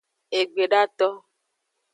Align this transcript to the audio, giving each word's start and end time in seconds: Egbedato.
Egbedato. 0.39 1.09